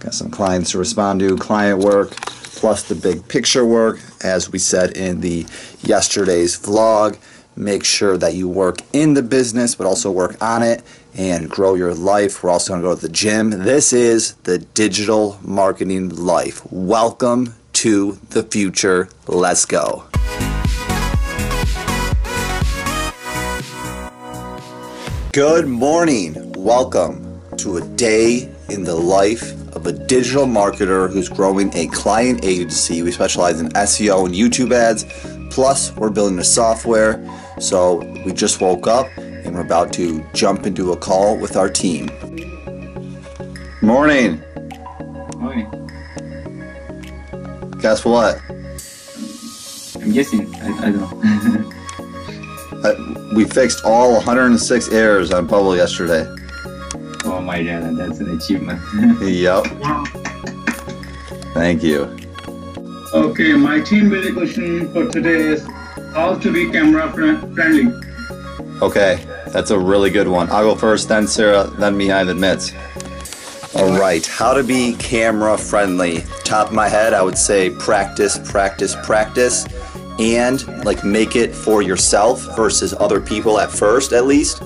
[0.00, 3.98] Got some clients to respond to, client work, plus the big picture work.
[4.22, 5.44] As we said in the
[5.80, 7.18] yesterday's vlog,
[7.56, 10.84] make sure that you work in the business, but also work on it
[11.16, 12.44] and grow your life.
[12.44, 13.50] We're also going to go to the gym.
[13.50, 16.64] This is the digital marketing life.
[16.70, 19.08] Welcome to the future.
[19.26, 20.04] Let's go.
[25.32, 26.52] Good morning.
[26.52, 32.44] Welcome to a day in the life of a digital marketer who's growing a client
[32.44, 33.02] agency.
[33.02, 35.04] We specialize in SEO and YouTube ads.
[35.50, 37.18] Plus, we're building a software.
[37.58, 41.68] So, we just woke up and we're about to jump into a call with our
[41.68, 42.10] team.
[43.80, 44.42] Morning.
[45.36, 45.70] Morning.
[47.80, 48.40] Guess what?
[50.02, 50.54] I'm guessing.
[50.56, 51.72] I, I don't know.
[52.78, 52.94] Uh,
[53.34, 56.24] we fixed all 106 errors on Bubble yesterday.
[57.62, 58.80] My that's an achievement.
[59.22, 59.66] Yep.
[61.54, 62.16] Thank you.
[63.14, 65.66] Okay, my team building question for today is
[66.14, 67.92] how to be camera friendly.
[68.82, 70.50] Okay, that's a really good one.
[70.50, 72.72] I'll go first, then Sarah, then Mihai admits.
[73.74, 76.22] All right, how to be camera friendly.
[76.44, 79.66] Top of my head, I would say practice, practice, practice,
[80.18, 84.62] and like make it for yourself versus other people at first, at least,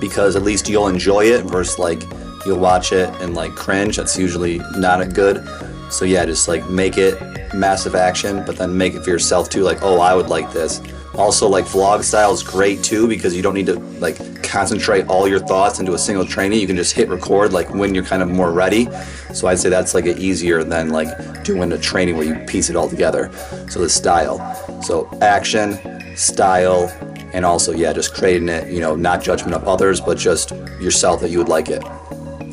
[0.00, 2.02] because at least you'll enjoy it versus like
[2.46, 3.96] you'll watch it and like cringe.
[3.96, 5.46] That's usually not a good.
[5.90, 7.20] So yeah, just like make it
[7.54, 9.62] massive action, but then make it for yourself too.
[9.62, 10.80] Like, oh, I would like this.
[11.14, 15.26] Also, like vlog style is great too because you don't need to like concentrate all
[15.26, 16.60] your thoughts into a single training.
[16.60, 18.88] You can just hit record like when you're kind of more ready.
[19.32, 22.76] So I'd say that's like easier than like doing a training where you piece it
[22.76, 23.30] all together.
[23.70, 24.82] So the style.
[24.82, 25.78] So action,
[26.16, 26.88] style,
[27.32, 28.70] and also yeah, just creating it.
[28.70, 30.50] You know, not judgment of others, but just
[30.80, 31.82] yourself that you would like it.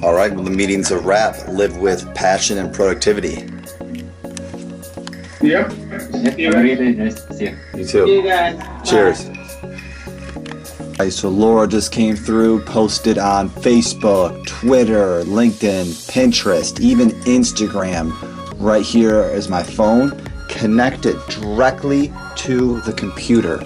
[0.03, 1.47] All right, well the meeting's a wrap.
[1.47, 3.49] Live with passion and productivity.
[5.41, 5.73] Yep.
[6.37, 7.57] yep, really nice to see you.
[7.73, 8.21] You too.
[8.83, 9.29] Cheers.
[10.99, 18.11] Alright, so Laura just came through, posted on Facebook, Twitter, LinkedIn, Pinterest, even Instagram.
[18.59, 23.63] Right here is my phone, connected directly to the computer.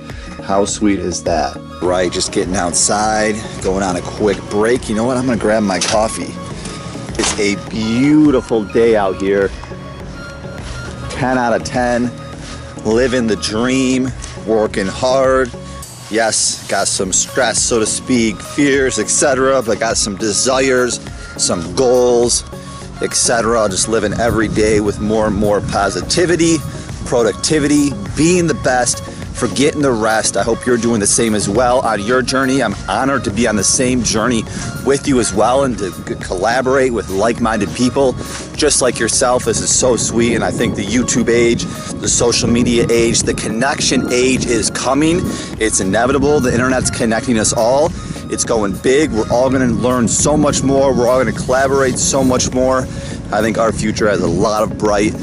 [0.47, 1.57] How sweet is that?
[1.81, 4.87] Right, just getting outside, going on a quick break.
[4.87, 5.17] You know what?
[5.17, 6.33] I'm gonna grab my coffee.
[7.19, 9.49] It's a beautiful day out here.
[11.09, 12.09] 10 out of 10.
[12.85, 14.07] Living the dream,
[14.45, 15.51] working hard.
[16.09, 21.01] Yes, got some stress, so to speak, fears, etc., but got some desires,
[21.35, 22.45] some goals,
[23.01, 23.67] etc.
[23.67, 26.55] Just living every day with more and more positivity,
[27.03, 29.03] productivity, being the best,
[29.37, 30.35] forgetting the rest.
[30.35, 32.63] I hope you're doing the same as well on your journey.
[32.63, 34.43] I'm honored to be on the same journey
[34.83, 38.13] with you as well and to collaborate with like minded people
[38.55, 39.45] just like yourself.
[39.45, 41.63] This is so sweet, and I think the YouTube age,
[42.01, 45.19] the social media age, the connection age is coming.
[45.59, 46.39] It's inevitable.
[46.39, 47.91] The internet's connecting us all.
[48.31, 49.11] It's going big.
[49.11, 50.93] We're all going to learn so much more.
[50.93, 52.79] We're all going to collaborate so much more.
[53.31, 55.13] I think our future has a lot of bright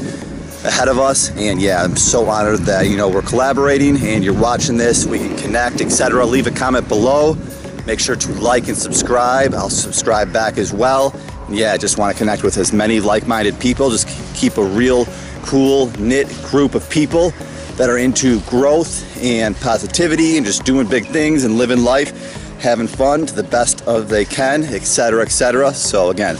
[0.65, 1.29] ahead of us.
[1.37, 5.05] And yeah i'm so honored that you know we're collaborating and you're watching this.
[5.05, 7.37] We can connect etc leave a comment below.
[7.85, 9.53] Make sure to like and subscribe.
[9.53, 11.11] I'll subscribe back as well.
[11.47, 13.89] And yeah i just want to connect with as many like-minded people.
[13.89, 15.05] Just keep a real
[15.43, 17.31] cool knit group of people
[17.77, 22.87] that are into growth and positivity and just doing big things and living life having
[22.87, 26.35] fun to the best of they can etc etc so again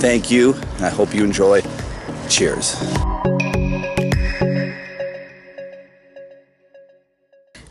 [0.00, 0.54] thank you.
[0.76, 1.62] And i hope you enjoy.
[2.28, 2.76] Cheers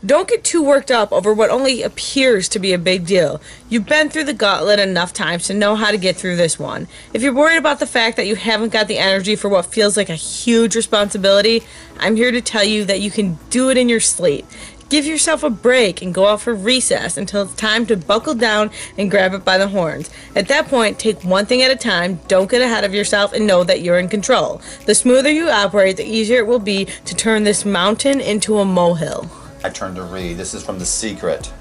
[0.06, 3.40] Don't get too worked up over what only appears to be a big deal.
[3.68, 6.86] You've been through the gauntlet enough times to know how to get through this one.
[7.12, 9.96] If you're worried about the fact that you haven't got the energy for what feels
[9.96, 11.64] like a huge responsibility,
[11.98, 14.46] I'm here to tell you that you can do it in your sleep.
[14.88, 18.70] Give yourself a break and go out for recess until it's time to buckle down
[18.96, 20.10] and grab it by the horns.
[20.36, 23.48] At that point, take one thing at a time, don't get ahead of yourself, and
[23.48, 24.62] know that you're in control.
[24.86, 28.64] The smoother you operate, the easier it will be to turn this mountain into a
[28.64, 29.28] molehill.
[29.68, 30.38] I turn to read.
[30.38, 31.52] This is from The Secret.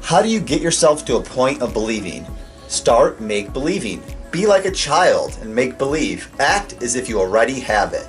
[0.00, 2.26] How do you get yourself to a point of believing?
[2.68, 4.02] Start make believing.
[4.30, 6.30] Be like a child and make believe.
[6.40, 8.08] Act as if you already have it.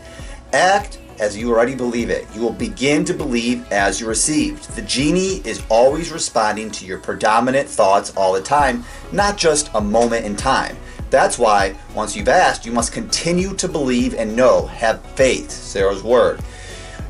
[0.54, 2.26] Act as you already believe it.
[2.34, 4.70] You will begin to believe as you received.
[4.70, 9.82] The genie is always responding to your predominant thoughts all the time, not just a
[9.82, 10.78] moment in time.
[11.10, 14.66] That's why, once you've asked, you must continue to believe and know.
[14.68, 15.52] Have faith.
[15.52, 16.40] Sarah's word.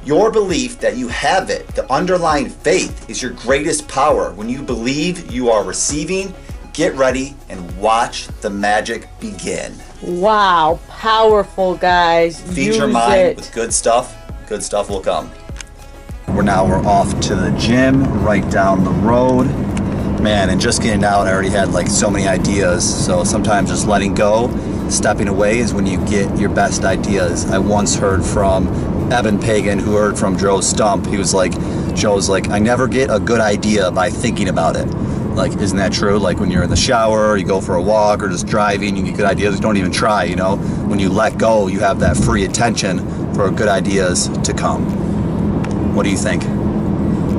[0.08, 4.32] Your belief that you have it, the underlying faith, is your greatest power.
[4.32, 6.34] When you believe you are receiving,
[6.72, 9.76] get ready and watch the magic begin.
[10.02, 12.40] Wow, powerful guys.
[12.40, 13.36] Feed Use your mind it.
[13.36, 14.16] with good stuff.
[14.48, 15.30] Good stuff will come.
[16.30, 19.48] We're now we're off to the gym right down the road.
[20.22, 23.06] Man, and just getting out, I already had like so many ideas.
[23.06, 24.48] So sometimes just letting go,
[24.90, 27.52] stepping away is when you get your best ideas.
[27.52, 28.68] I once heard from
[29.12, 31.06] Eben Pagan, who heard from Joe Stump.
[31.06, 31.54] He was like,
[31.96, 34.86] Joe's like, I never get a good idea by thinking about it.
[35.34, 36.18] Like, isn't that true?
[36.18, 39.04] Like when you're in the shower, you go for a walk, or just driving, you
[39.04, 39.56] get good ideas.
[39.56, 40.26] You don't even try.
[40.26, 40.58] You know,
[40.88, 43.00] when you let go, you have that free attention
[43.34, 45.96] for good ideas to come.
[45.96, 46.44] What do you think?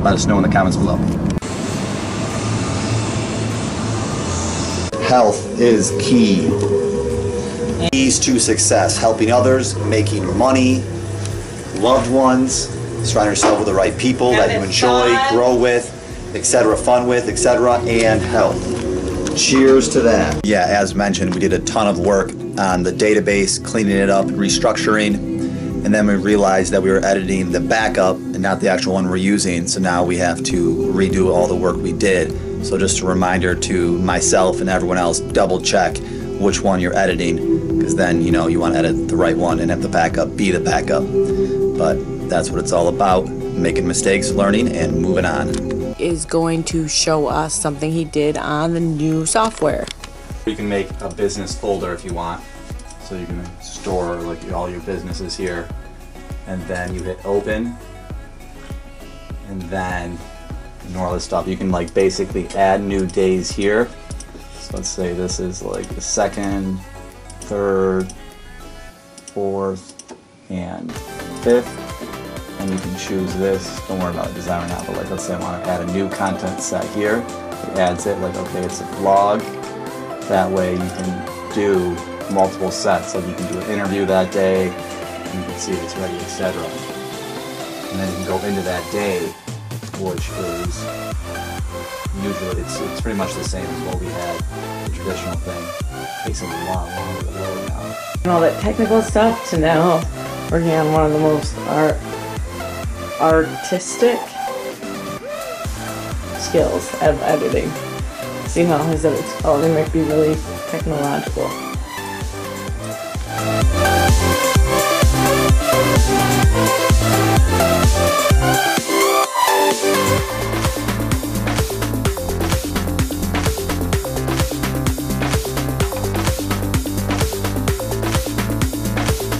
[0.03, 0.97] Let us know in the comments below.
[5.07, 6.49] Health is key.
[7.91, 10.83] Keys to success helping others, making money,
[11.79, 12.69] loved ones,
[13.09, 15.35] surround yourself with the right people that you enjoy, fun.
[15.35, 18.59] grow with, etc., fun with, etc., and health.
[19.37, 20.45] Cheers to that.
[20.45, 24.27] Yeah, as mentioned, we did a ton of work on the database, cleaning it up,
[24.27, 25.15] restructuring,
[25.85, 29.09] and then we realized that we were editing the backup and not the actual one
[29.09, 29.69] we're using.
[29.69, 32.67] So now we have to redo all the work we did.
[32.67, 35.97] So just a reminder to myself and everyone else, double check
[36.41, 39.61] which one you're editing, because then you know you want to edit the right one
[39.61, 41.05] and have the backup be the backup.
[41.79, 41.95] But
[42.29, 45.49] that's what it's all about: making mistakes, learning, and moving on.
[45.99, 49.87] Is going to show us something he did on the new software.
[50.45, 52.43] You can make a business folder if you want.
[53.03, 55.69] So you can store like all your businesses here.
[56.47, 57.77] And then you hit open.
[59.49, 60.19] And then
[60.85, 61.47] ignore all this stuff.
[61.47, 63.89] You can like basically add new days here.
[64.59, 66.81] So let's say this is like the second,
[67.43, 68.13] third,
[69.33, 69.95] fourth,
[70.51, 70.91] and
[71.43, 72.61] fifth.
[72.61, 73.87] And you can choose this.
[73.87, 75.93] Don't worry about design right now, but like let's say I want to add a
[75.93, 77.19] new content set here.
[77.19, 79.41] It adds it like okay, it's a vlog.
[80.29, 81.95] That way you can do
[82.33, 83.15] multiple sets.
[83.15, 86.63] Like you can do an interview that day, you can see it's ready, etc.
[87.91, 89.27] And then you can go into that day,
[90.01, 90.85] which is
[92.23, 94.41] usually it's, it's pretty much the same as what we had
[94.85, 95.63] the traditional thing.
[96.03, 97.97] It takes a lot longer to load now.
[98.25, 100.01] And all that technical stuff to now
[100.51, 101.97] working on one of the most art
[103.21, 104.19] artistic
[106.39, 107.71] skills of editing.
[108.49, 110.37] See how his edits oh they might be really
[110.71, 111.68] technological.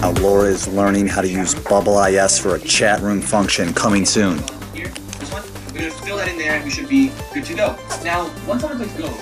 [0.09, 4.05] how Laura is learning how to use Bubble IS for a chat room function coming
[4.05, 4.39] soon.
[4.73, 4.87] Here,
[5.19, 7.75] this one, we're gonna fill that in there and we should be good to go.
[8.03, 9.13] Now, once someone clicks go,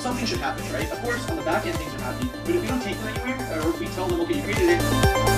[0.00, 0.90] something should happen, right?
[0.92, 3.08] Of course, on the back end, things are happening, but if we don't take them
[3.08, 5.35] anywhere, or if we tell them, okay, you created it,